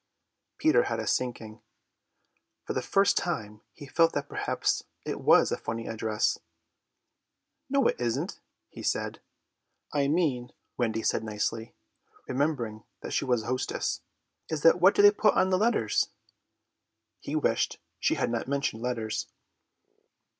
[0.57, 1.61] Peter had a sinking.
[2.63, 6.39] For the first time he felt that perhaps it was a funny address.
[7.69, 8.39] "No, it isn't,"
[8.71, 9.21] he said.
[9.93, 11.75] "I mean," Wendy said nicely,
[12.27, 14.01] remembering that she was hostess,
[14.49, 16.09] "is that what they put on the letters?"
[17.19, 19.27] He wished she had not mentioned letters.